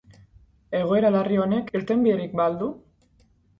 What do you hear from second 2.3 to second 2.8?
ba al du?